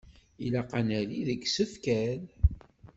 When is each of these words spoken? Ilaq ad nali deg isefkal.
Ilaq 0.45 0.71
ad 0.79 0.83
nali 0.87 1.19
deg 1.27 1.41
isefkal. 1.47 2.21